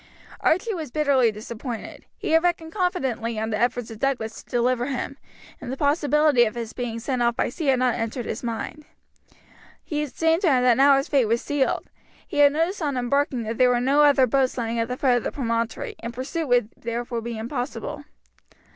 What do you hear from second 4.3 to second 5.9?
to deliver him, and the